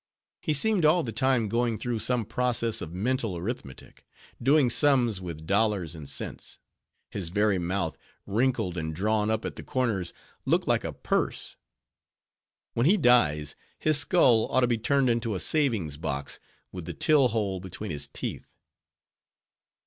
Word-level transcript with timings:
He 0.41 0.55
seemed 0.55 0.83
all 0.83 1.03
the 1.03 1.11
time 1.11 1.47
going 1.47 1.77
through 1.77 1.99
some 1.99 2.25
process 2.25 2.81
of 2.81 2.91
mental 2.91 3.37
arithmetic; 3.37 4.03
doing 4.41 4.71
sums 4.71 5.21
with 5.21 5.45
dollars 5.45 5.93
and 5.93 6.09
cents: 6.09 6.57
his 7.11 7.29
very 7.29 7.59
mouth, 7.59 7.99
wrinkled 8.25 8.79
and 8.79 8.95
drawn 8.95 9.29
up 9.29 9.45
at 9.45 9.57
the 9.57 9.63
corners, 9.63 10.11
looked 10.43 10.67
like 10.67 10.83
a 10.83 10.91
purse. 10.91 11.55
When 12.73 12.87
he 12.87 12.97
dies, 12.97 13.55
his 13.77 13.99
skull 13.99 14.47
ought 14.49 14.61
to 14.61 14.67
be 14.67 14.79
turned 14.79 15.07
into 15.07 15.35
a 15.35 15.39
savings 15.39 15.97
box, 15.97 16.39
with 16.71 16.85
the 16.85 16.93
till 16.93 17.27
hole 17.27 17.59
between 17.59 17.91
his 17.91 18.07
teeth. 18.07 18.55